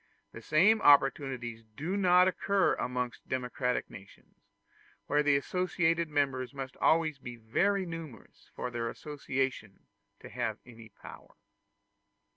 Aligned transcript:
The 0.31 0.41
same 0.41 0.81
opportunities 0.81 1.63
do 1.63 1.95
not 1.95 2.27
occur 2.27 2.73
amongst 2.73 3.29
democratic 3.29 3.87
nations, 3.87 4.33
where 5.05 5.21
the 5.21 5.35
associated 5.37 6.09
members 6.09 6.55
must 6.55 6.75
always 6.77 7.19
be 7.19 7.35
very 7.35 7.85
numerous 7.85 8.49
for 8.55 8.71
their 8.71 8.89
association 8.89 9.81
to 10.19 10.29
have 10.29 10.57
any 10.65 10.89
power. 10.89 11.35